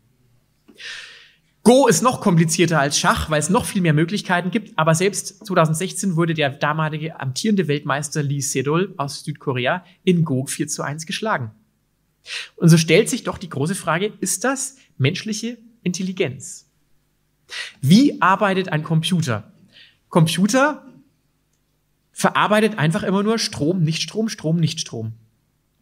[1.70, 4.76] Go ist noch komplizierter als Schach, weil es noch viel mehr Möglichkeiten gibt.
[4.76, 10.66] Aber selbst 2016 wurde der damalige amtierende Weltmeister Lee Sedol aus Südkorea in Go 4
[10.66, 11.52] zu 1 geschlagen.
[12.56, 16.68] Und so stellt sich doch die große Frage, ist das menschliche Intelligenz?
[17.80, 19.52] Wie arbeitet ein Computer?
[20.08, 20.84] Computer
[22.10, 25.12] verarbeitet einfach immer nur Strom, nicht Strom, Strom, nicht Strom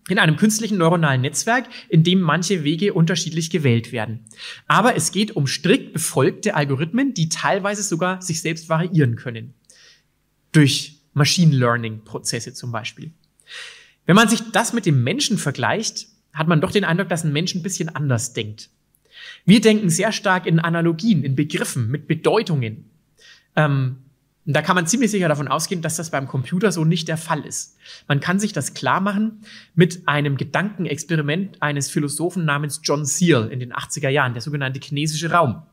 [0.08, 4.24] in einem künstlichen neuronalen Netzwerk, in dem manche Wege unterschiedlich gewählt werden.
[4.66, 9.54] Aber es geht um strikt befolgte Algorithmen, die teilweise sogar sich selbst variieren können.
[10.52, 13.10] Durch Machine Learning Prozesse zum Beispiel.
[14.06, 17.32] Wenn man sich das mit dem Menschen vergleicht, hat man doch den Eindruck, dass ein
[17.32, 18.70] Mensch ein bisschen anders denkt.
[19.44, 22.90] Wir denken sehr stark in Analogien, in Begriffen, mit Bedeutungen.
[23.56, 23.96] Ähm,
[24.48, 27.18] und da kann man ziemlich sicher davon ausgehen, dass das beim Computer so nicht der
[27.18, 27.76] Fall ist.
[28.08, 29.42] Man kann sich das klar machen
[29.74, 35.30] mit einem Gedankenexperiment eines Philosophen namens John Searle in den 80er Jahren, der sogenannte chinesische
[35.32, 35.64] Raum.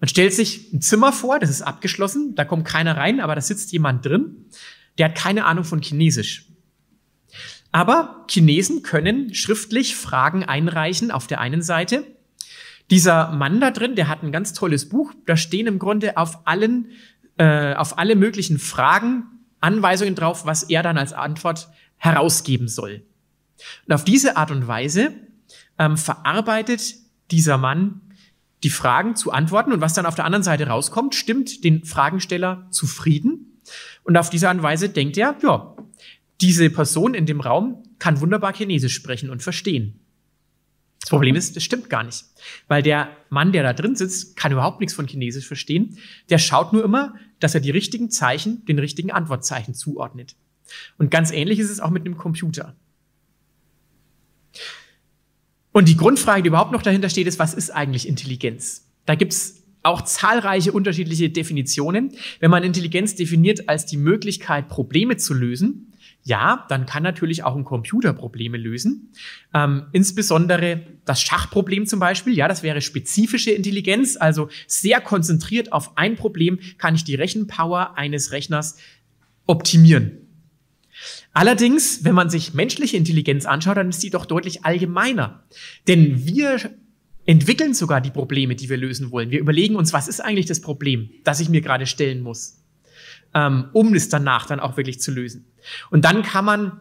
[0.00, 3.42] Man stellt sich ein Zimmer vor, das ist abgeschlossen, da kommt keiner rein, aber da
[3.42, 4.46] sitzt jemand drin,
[4.96, 6.46] der hat keine Ahnung von Chinesisch.
[7.70, 12.06] Aber Chinesen können schriftlich Fragen einreichen auf der einen Seite.
[12.90, 16.46] Dieser Mann da drin, der hat ein ganz tolles Buch, da stehen im Grunde auf
[16.46, 16.92] allen
[17.38, 19.24] äh, auf alle möglichen Fragen
[19.60, 23.02] Anweisungen drauf, was er dann als Antwort herausgeben soll.
[23.86, 25.12] Und auf diese Art und Weise
[25.78, 26.94] ähm, verarbeitet
[27.30, 28.00] dieser Mann
[28.62, 32.66] die Fragen zu Antworten und was dann auf der anderen Seite rauskommt, stimmt den Fragensteller
[32.70, 33.60] zufrieden.
[34.02, 35.76] Und auf diese Art und Weise denkt er, ja,
[36.40, 40.00] diese Person in dem Raum kann wunderbar Chinesisch sprechen und verstehen.
[41.00, 42.24] Das Problem ist, das stimmt gar nicht.
[42.66, 45.98] Weil der Mann, der da drin sitzt, kann überhaupt nichts von Chinesisch verstehen.
[46.28, 50.36] Der schaut nur immer, dass er die richtigen Zeichen, den richtigen Antwortzeichen zuordnet.
[50.98, 52.76] Und ganz ähnlich ist es auch mit einem Computer.
[55.72, 58.88] Und die Grundfrage, die überhaupt noch dahinter steht, ist, was ist eigentlich Intelligenz?
[59.06, 62.12] Da gibt's auch zahlreiche unterschiedliche Definitionen.
[62.40, 65.87] Wenn man Intelligenz definiert als die Möglichkeit, Probleme zu lösen,
[66.28, 69.12] ja, dann kann natürlich auch ein Computer Probleme lösen.
[69.54, 75.96] Ähm, insbesondere das Schachproblem zum Beispiel, ja, das wäre spezifische Intelligenz, also sehr konzentriert auf
[75.96, 78.76] ein Problem kann ich die Rechenpower eines Rechners
[79.46, 80.18] optimieren.
[81.32, 85.44] Allerdings, wenn man sich menschliche Intelligenz anschaut, dann ist die doch deutlich allgemeiner.
[85.86, 86.58] Denn wir
[87.24, 89.30] entwickeln sogar die Probleme, die wir lösen wollen.
[89.30, 92.58] Wir überlegen uns, was ist eigentlich das Problem, das ich mir gerade stellen muss
[93.34, 95.46] ähm, um es danach dann auch wirklich zu lösen.
[95.90, 96.72] Und dann kann man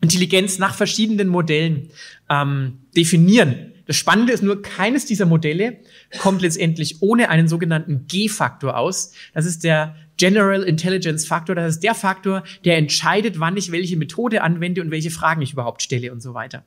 [0.00, 1.90] Intelligenz nach verschiedenen Modellen
[2.28, 3.72] ähm, definieren.
[3.86, 5.78] Das Spannende ist nur, keines dieser Modelle
[6.18, 9.12] kommt letztendlich ohne einen sogenannten G-Faktor aus.
[9.34, 11.54] Das ist der General Intelligence Faktor.
[11.54, 15.52] Das ist der Faktor, der entscheidet, wann ich welche Methode anwende und welche Fragen ich
[15.52, 16.64] überhaupt stelle und so weiter.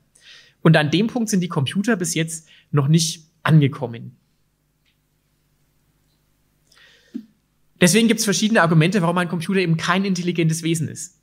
[0.62, 4.18] Und an dem Punkt sind die Computer bis jetzt noch nicht angekommen.
[7.80, 11.20] Deswegen gibt es verschiedene Argumente, warum ein Computer eben kein intelligentes Wesen ist.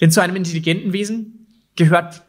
[0.00, 2.22] Denn zu einem intelligenten Wesen gehört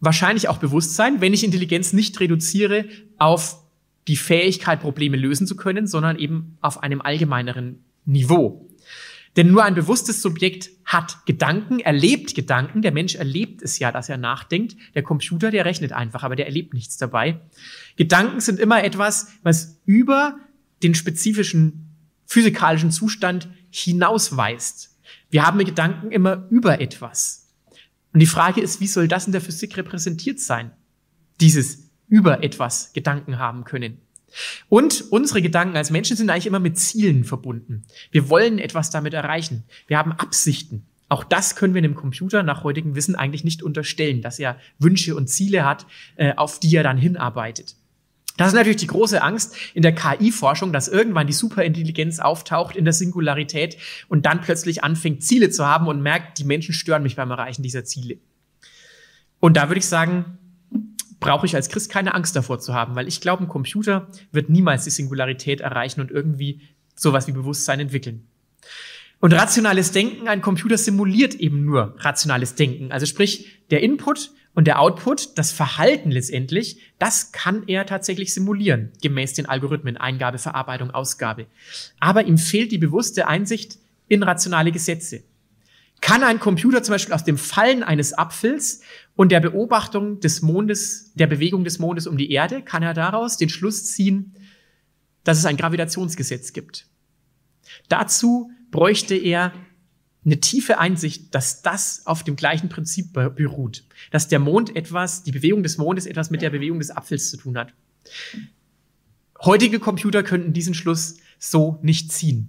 [0.00, 2.86] wahrscheinlich auch Bewusstsein, wenn ich Intelligenz nicht reduziere
[3.18, 3.62] auf
[4.08, 8.68] die Fähigkeit, Probleme lösen zu können, sondern eben auf einem allgemeineren Niveau.
[9.36, 12.80] Denn nur ein bewusstes Subjekt hat Gedanken, erlebt Gedanken.
[12.80, 14.76] Der Mensch erlebt es ja, dass er nachdenkt.
[14.94, 17.40] Der Computer, der rechnet einfach, aber der erlebt nichts dabei.
[17.96, 20.38] Gedanken sind immer etwas, was über
[20.82, 21.90] den spezifischen
[22.24, 24.95] physikalischen Zustand hinausweist.
[25.30, 27.48] Wir haben Gedanken immer über etwas.
[28.12, 30.70] Und die Frage ist, wie soll das in der Physik repräsentiert sein?
[31.40, 34.00] Dieses über etwas Gedanken haben können.
[34.68, 37.82] Und unsere Gedanken als Menschen sind eigentlich immer mit Zielen verbunden.
[38.10, 39.64] Wir wollen etwas damit erreichen.
[39.86, 40.86] Wir haben Absichten.
[41.08, 45.14] Auch das können wir einem Computer nach heutigem Wissen eigentlich nicht unterstellen, dass er Wünsche
[45.14, 45.86] und Ziele hat,
[46.16, 47.76] äh, auf die er dann hinarbeitet.
[48.36, 52.84] Das ist natürlich die große Angst in der KI-Forschung, dass irgendwann die Superintelligenz auftaucht in
[52.84, 57.16] der Singularität und dann plötzlich anfängt, Ziele zu haben und merkt, die Menschen stören mich
[57.16, 58.18] beim Erreichen dieser Ziele.
[59.40, 60.38] Und da würde ich sagen,
[61.20, 64.50] brauche ich als Christ keine Angst davor zu haben, weil ich glaube, ein Computer wird
[64.50, 66.60] niemals die Singularität erreichen und irgendwie
[66.94, 68.26] sowas wie Bewusstsein entwickeln.
[69.18, 72.92] Und rationales Denken, ein Computer simuliert eben nur rationales Denken.
[72.92, 78.90] Also sprich, der Input und der Output, das Verhalten letztendlich, das kann er tatsächlich simulieren,
[79.02, 81.46] gemäß den Algorithmen Eingabe, Verarbeitung, Ausgabe.
[82.00, 83.76] Aber ihm fehlt die bewusste Einsicht
[84.08, 85.24] in rationale Gesetze.
[86.00, 88.80] Kann ein Computer zum Beispiel aus dem Fallen eines Apfels
[89.14, 93.36] und der Beobachtung des Mondes, der Bewegung des Mondes um die Erde, kann er daraus
[93.36, 94.32] den Schluss ziehen,
[95.22, 96.86] dass es ein Gravitationsgesetz gibt.
[97.90, 99.52] Dazu bräuchte er
[100.26, 105.30] eine tiefe Einsicht, dass das auf dem gleichen Prinzip beruht, dass der Mond etwas, die
[105.30, 107.72] Bewegung des Mondes etwas mit der Bewegung des Apfels zu tun hat.
[109.40, 112.48] Heutige Computer könnten diesen Schluss so nicht ziehen.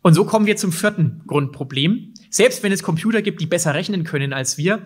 [0.00, 2.14] Und so kommen wir zum vierten Grundproblem.
[2.30, 4.82] Selbst wenn es Computer gibt, die besser rechnen können als wir,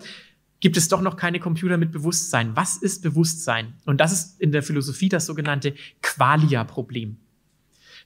[0.59, 2.55] gibt es doch noch keine Computer mit Bewusstsein.
[2.55, 3.73] Was ist Bewusstsein?
[3.85, 7.17] Und das ist in der Philosophie das sogenannte Qualia-Problem.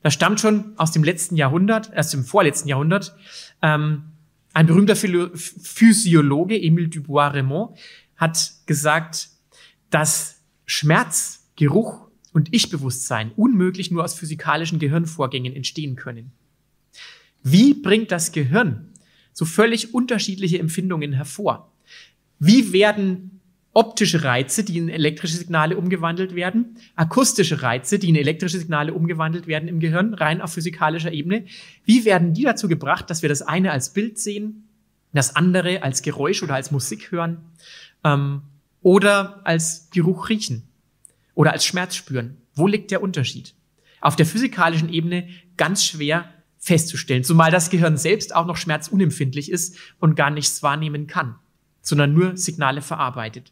[0.04, 3.16] Das stammt schon aus dem letzten Jahrhundert, erst im vorletzten Jahrhundert.
[3.62, 4.04] Ähm,
[4.54, 7.78] ein berühmter Physiologe, Emile Dubois-Raymond,
[8.18, 9.30] hat gesagt,
[9.90, 16.32] dass Schmerz, Geruch und Ich-Bewusstsein unmöglich nur aus physikalischen Gehirnvorgängen entstehen können.
[17.44, 18.90] Wie bringt das Gehirn
[19.34, 21.72] so völlig unterschiedliche Empfindungen hervor?
[22.40, 23.40] Wie werden
[23.74, 29.48] optische Reize, die in elektrische Signale umgewandelt werden, akustische Reize, die in elektrische Signale umgewandelt
[29.48, 31.46] werden im Gehirn, rein auf physikalischer Ebene.
[31.86, 34.68] Wie werden die dazu gebracht, dass wir das eine als Bild sehen,
[35.14, 37.38] das andere als Geräusch oder als Musik hören
[38.04, 38.42] ähm,
[38.82, 40.64] oder als Geruch riechen
[41.34, 42.38] oder als Schmerz spüren?
[42.54, 43.54] Wo liegt der Unterschied?
[44.02, 46.26] Auf der physikalischen Ebene ganz schwer
[46.58, 51.36] festzustellen, zumal das Gehirn selbst auch noch schmerzunempfindlich ist und gar nichts wahrnehmen kann,
[51.82, 53.52] sondern nur Signale verarbeitet.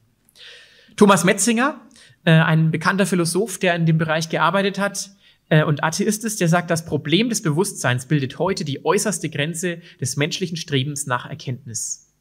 [1.00, 1.80] Thomas Metzinger,
[2.26, 5.12] äh, ein bekannter Philosoph, der in dem Bereich gearbeitet hat
[5.48, 9.80] äh, und Atheist ist, der sagt, das Problem des Bewusstseins bildet heute die äußerste Grenze
[10.02, 12.12] des menschlichen Strebens nach Erkenntnis.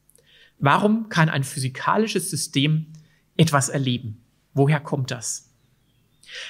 [0.60, 2.86] Warum kann ein physikalisches System
[3.36, 4.22] etwas erleben?
[4.54, 5.50] Woher kommt das?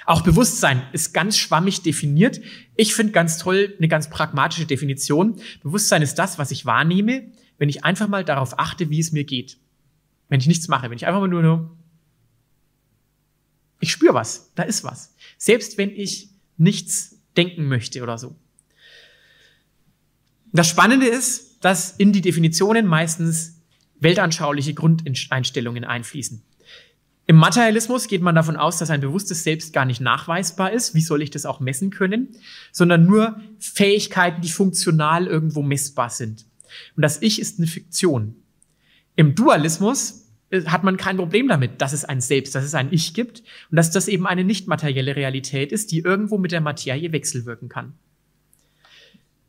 [0.04, 2.42] Auch Bewusstsein ist ganz schwammig definiert.
[2.76, 5.40] Ich finde ganz toll eine ganz pragmatische Definition.
[5.62, 9.24] Bewusstsein ist das, was ich wahrnehme, wenn ich einfach mal darauf achte, wie es mir
[9.24, 9.56] geht.
[10.28, 11.77] Wenn ich nichts mache, wenn ich einfach mal nur, nur
[13.80, 15.14] ich spüre was, da ist was.
[15.36, 18.34] Selbst wenn ich nichts denken möchte oder so.
[20.52, 23.60] Das Spannende ist, dass in die Definitionen meistens
[24.00, 26.42] weltanschauliche Grundeinstellungen einfließen.
[27.26, 30.94] Im Materialismus geht man davon aus, dass ein bewusstes Selbst gar nicht nachweisbar ist.
[30.94, 32.28] Wie soll ich das auch messen können?
[32.72, 36.46] Sondern nur Fähigkeiten, die funktional irgendwo messbar sind.
[36.96, 38.34] Und das Ich ist eine Fiktion.
[39.14, 40.27] Im Dualismus
[40.66, 43.76] hat man kein Problem damit, dass es ein Selbst, dass es ein Ich gibt und
[43.76, 47.94] dass das eben eine nicht materielle Realität ist, die irgendwo mit der Materie wechselwirken kann.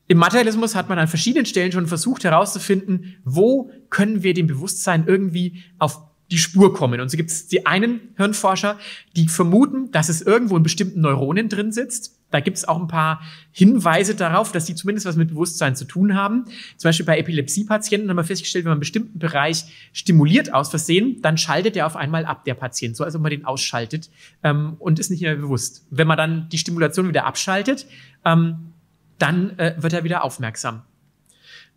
[0.07, 5.05] Im Materialismus hat man an verschiedenen Stellen schon versucht herauszufinden, wo können wir dem Bewusstsein
[5.07, 6.99] irgendwie auf die Spur kommen.
[6.99, 8.79] Und so gibt es die einen Hirnforscher,
[9.15, 12.18] die vermuten, dass es irgendwo in bestimmten Neuronen drin sitzt.
[12.31, 15.85] Da gibt es auch ein paar Hinweise darauf, dass die zumindest was mit Bewusstsein zu
[15.85, 16.45] tun haben.
[16.77, 21.21] Zum Beispiel bei Epilepsie-Patienten haben wir festgestellt, wenn man einen bestimmten Bereich stimuliert aus Versehen,
[21.21, 24.09] dann schaltet er auf einmal ab, der Patient, so als ob man den ausschaltet
[24.43, 25.85] ähm, und ist nicht mehr bewusst.
[25.89, 27.87] Wenn man dann die Stimulation wieder abschaltet,
[28.25, 28.73] ähm,
[29.17, 30.83] dann äh, wird er wieder aufmerksam.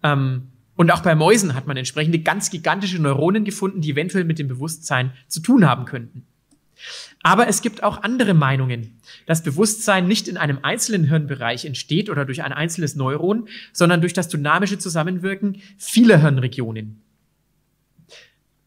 [0.03, 4.39] Ähm, und auch bei Mäusen hat man entsprechende ganz gigantische Neuronen gefunden, die eventuell mit
[4.39, 6.25] dem Bewusstsein zu tun haben könnten.
[7.23, 8.99] Aber es gibt auch andere Meinungen.
[9.27, 14.13] Das Bewusstsein nicht in einem einzelnen Hirnbereich entsteht oder durch ein einzelnes Neuron, sondern durch
[14.13, 17.03] das dynamische Zusammenwirken vieler Hirnregionen.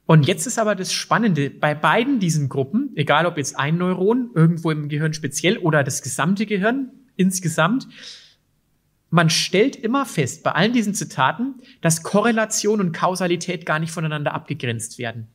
[0.06, 4.30] Und jetzt ist aber das Spannende, bei beiden diesen Gruppen, egal ob jetzt ein Neuron
[4.36, 7.88] irgendwo im Gehirn speziell oder das gesamte Gehirn insgesamt,
[9.10, 14.34] man stellt immer fest, bei allen diesen Zitaten, dass Korrelation und Kausalität gar nicht voneinander
[14.34, 15.28] abgegrenzt werden.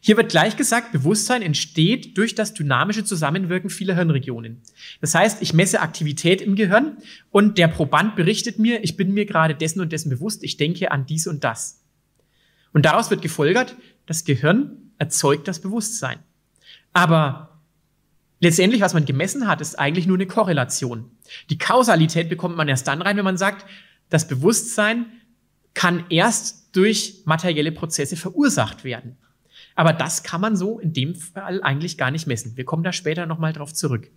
[0.00, 4.60] Hier wird gleich gesagt, Bewusstsein entsteht durch das dynamische Zusammenwirken vieler Hirnregionen.
[5.00, 6.96] Das heißt, ich messe Aktivität im Gehirn
[7.30, 10.90] und der Proband berichtet mir, ich bin mir gerade dessen und dessen bewusst, ich denke
[10.90, 11.82] an dies und das.
[12.72, 16.18] Und daraus wird gefolgert, das Gehirn erzeugt das Bewusstsein.
[16.92, 17.60] Aber
[18.40, 21.10] letztendlich, was man gemessen hat, ist eigentlich nur eine Korrelation.
[21.50, 23.66] Die Kausalität bekommt man erst dann rein, wenn man sagt,
[24.08, 25.06] das Bewusstsein
[25.74, 29.16] kann erst durch materielle Prozesse verursacht werden.
[29.74, 32.56] Aber das kann man so in dem Fall eigentlich gar nicht messen.
[32.56, 34.10] Wir kommen da später nochmal drauf zurück.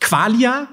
[0.00, 0.68] Qualia,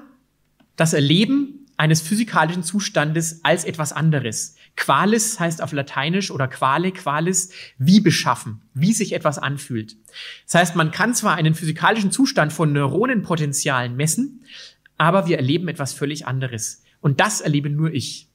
[0.76, 4.56] das Erleben eines physikalischen Zustandes als etwas anderes.
[4.76, 9.96] Qualis heißt auf Lateinisch oder quale, qualis, wie beschaffen, wie sich etwas anfühlt.
[10.44, 14.44] Das heißt, man kann zwar einen physikalischen Zustand von Neuronenpotenzialen messen,
[14.96, 16.82] aber wir erleben etwas völlig anderes.
[17.00, 18.27] Und das erlebe nur ich.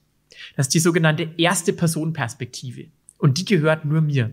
[0.56, 2.86] Das ist die sogenannte erste Personenperspektive.
[3.18, 4.30] Und die gehört nur mir.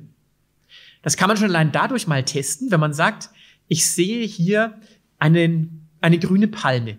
[1.02, 3.30] Das kann man schon allein dadurch mal testen, wenn man sagt,
[3.68, 4.80] ich sehe hier
[5.18, 6.98] einen, eine grüne Palme.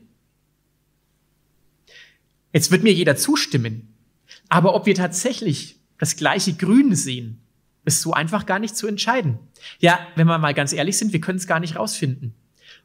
[2.52, 3.94] Jetzt wird mir jeder zustimmen.
[4.48, 7.40] Aber ob wir tatsächlich das gleiche Grün sehen,
[7.84, 9.38] ist so einfach gar nicht zu entscheiden.
[9.78, 12.34] Ja, wenn wir mal ganz ehrlich sind, wir können es gar nicht rausfinden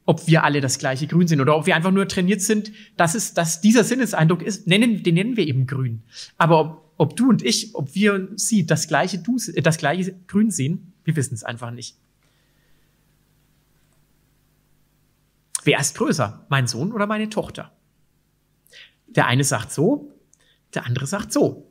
[0.06, 3.14] ob wir alle das gleiche Grün sind oder ob wir einfach nur trainiert sind, dass
[3.16, 6.04] es, dass dieser Sinneseindruck ist, nennen, den nennen wir eben Grün.
[6.38, 10.16] Aber ob, ob du und ich, ob wir sie das gleiche, du, äh, das gleiche
[10.28, 11.98] Grün sehen, wir wissen es einfach nicht.
[15.64, 16.46] Wer ist größer?
[16.48, 17.74] Mein Sohn oder meine Tochter?
[19.08, 20.14] Der eine sagt so,
[20.74, 21.67] der andere sagt so.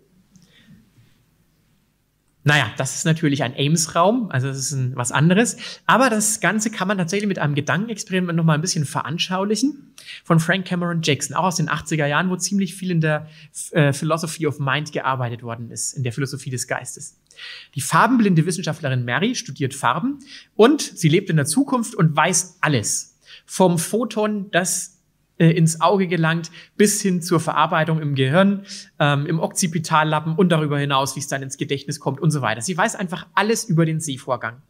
[2.46, 5.56] Naja, das ist natürlich ein Ames-Raum, also das ist ein, was anderes.
[5.84, 9.92] Aber das Ganze kann man tatsächlich mit einem Gedankenexperiment noch mal ein bisschen veranschaulichen.
[10.22, 13.28] Von Frank Cameron Jackson, auch aus den 80er Jahren, wo ziemlich viel in der
[13.72, 17.18] äh, Philosophy of Mind gearbeitet worden ist, in der Philosophie des Geistes.
[17.74, 20.20] Die farbenblinde Wissenschaftlerin Mary studiert Farben
[20.54, 23.18] und sie lebt in der Zukunft und weiß alles.
[23.44, 24.95] Vom Photon, das
[25.38, 28.64] äh, ins Auge gelangt, bis hin zur Verarbeitung im Gehirn,
[28.98, 32.62] ähm, im Occipitallappen und darüber hinaus, wie es dann ins Gedächtnis kommt und so weiter.
[32.62, 34.62] Sie weiß einfach alles über den Sehvorgang.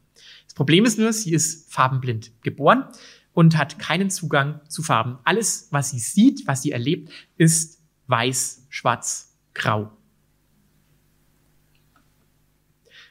[0.45, 2.85] Das Problem ist nur, sie ist farbenblind geboren
[3.33, 5.19] und hat keinen Zugang zu Farben.
[5.25, 9.93] Alles, was sie sieht, was sie erlebt, ist weiß, schwarz, grau.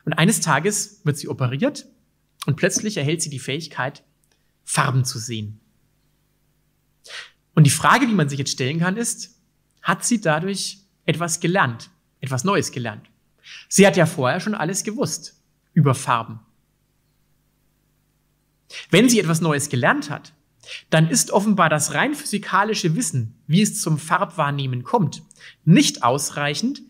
[0.06, 1.88] Und eines Tages wird sie operiert
[2.46, 4.04] und plötzlich erhält sie die Fähigkeit,
[4.64, 5.60] Farben zu sehen.
[7.56, 9.40] Und die Frage, die man sich jetzt stellen kann, ist,
[9.82, 11.90] hat sie dadurch etwas gelernt,
[12.20, 13.10] etwas Neues gelernt?
[13.70, 15.42] Sie hat ja vorher schon alles gewusst
[15.74, 16.40] über Farben.
[18.90, 20.34] Wenn sie etwas Neues gelernt hat,
[20.90, 25.22] dann ist offenbar das rein physikalische Wissen, wie es zum Farbwahrnehmen kommt,
[25.64, 26.82] nicht ausreichend,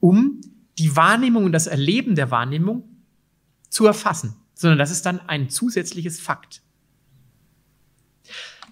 [0.00, 0.40] um
[0.78, 2.84] die Wahrnehmung und das Erleben der Wahrnehmung
[3.68, 6.62] zu erfassen, sondern das ist dann ein zusätzliches Fakt.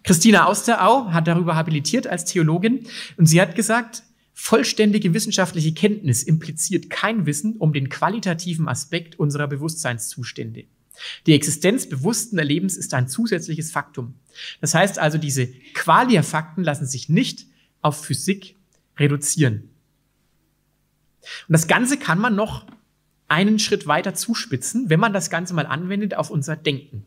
[0.05, 2.87] Christina Austerau hat darüber habilitiert als Theologin
[3.17, 4.03] und sie hat gesagt,
[4.35, 10.65] vollständige wissenschaftliche Kenntnis impliziert kein Wissen um den qualitativen Aspekt unserer Bewusstseinszustände.
[11.27, 14.15] Die Existenz bewussten Erlebens ist ein zusätzliches Faktum.
[14.61, 17.47] Das heißt also, diese Qualia-Fakten lassen sich nicht
[17.81, 18.57] auf Physik
[18.99, 19.71] reduzieren.
[21.49, 22.67] Und das Ganze kann man noch
[23.27, 27.07] einen Schritt weiter zuspitzen, wenn man das Ganze mal anwendet auf unser Denken.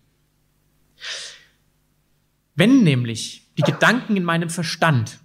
[2.57, 5.19] Wenn nämlich die Gedanken in meinem Verstand,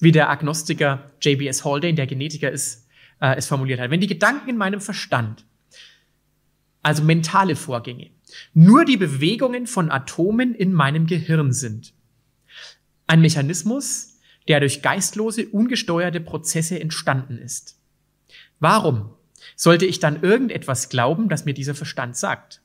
[0.00, 2.88] wie der Agnostiker JBS Haldane, der Genetiker ist,
[3.20, 5.46] äh, es formuliert hat, wenn die Gedanken in meinem Verstand,
[6.82, 8.10] also mentale Vorgänge,
[8.54, 11.94] nur die Bewegungen von Atomen in meinem Gehirn sind,
[13.06, 17.78] ein Mechanismus, der durch geistlose, ungesteuerte Prozesse entstanden ist.
[18.58, 19.14] Warum
[19.54, 22.62] sollte ich dann irgendetwas glauben, das mir dieser Verstand sagt?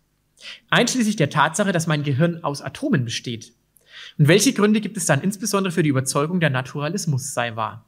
[0.72, 3.54] Einschließlich der Tatsache, dass mein Gehirn aus Atomen besteht.
[4.18, 7.86] Und welche Gründe gibt es dann insbesondere für die Überzeugung, der Naturalismus sei wahr?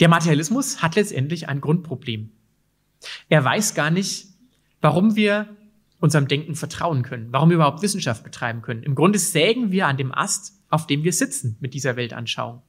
[0.00, 2.30] Der Materialismus hat letztendlich ein Grundproblem.
[3.28, 4.28] Er weiß gar nicht,
[4.80, 5.48] warum wir
[6.00, 8.82] unserem Denken vertrauen können, warum wir überhaupt Wissenschaft betreiben können.
[8.82, 12.62] Im Grunde sägen wir an dem Ast, auf dem wir sitzen mit dieser Weltanschauung.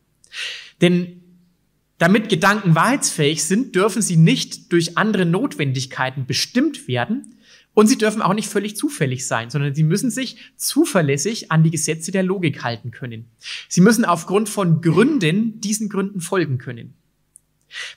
[0.81, 1.21] Denn
[1.97, 7.35] damit Gedanken wahrheitsfähig sind, dürfen sie nicht durch andere Notwendigkeiten bestimmt werden,
[7.73, 11.71] und sie dürfen auch nicht völlig zufällig sein, sondern sie müssen sich zuverlässig an die
[11.71, 13.29] Gesetze der Logik halten können.
[13.69, 16.95] Sie müssen aufgrund von Gründen diesen Gründen folgen können.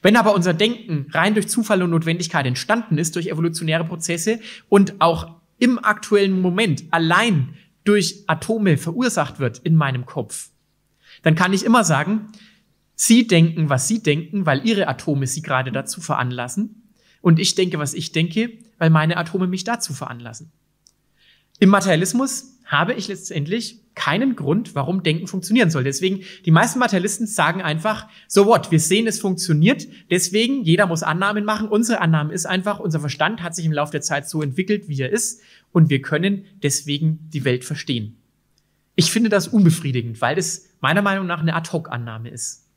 [0.03, 5.01] Wenn aber unser Denken rein durch Zufall und Notwendigkeit entstanden ist, durch evolutionäre Prozesse und
[5.01, 10.51] auch im aktuellen Moment allein durch Atome verursacht wird in meinem Kopf,
[11.23, 12.33] dann kann ich immer sagen,
[12.97, 16.83] Sie denken, was Sie denken, weil Ihre Atome Sie gerade dazu veranlassen.
[17.21, 20.51] Und ich denke, was ich denke, weil meine Atome mich dazu veranlassen.
[21.61, 25.85] Im Materialismus habe ich letztendlich keinen Grund, warum Denken funktionieren soll.
[25.85, 31.03] Deswegen, die meisten Materialisten sagen einfach, so what, wir sehen, es funktioniert, deswegen, jeder muss
[31.03, 31.69] Annahmen machen.
[31.69, 35.01] Unsere Annahme ist einfach, unser Verstand hat sich im Laufe der Zeit so entwickelt, wie
[35.01, 38.17] er ist, und wir können deswegen die Welt verstehen.
[38.97, 42.69] Ich finde das unbefriedigend, weil es meiner Meinung nach eine Ad-Hoc-Annahme ist.